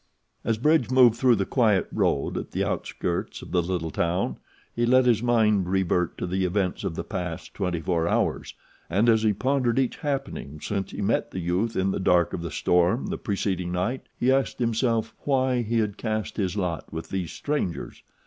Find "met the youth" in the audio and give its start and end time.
11.03-11.75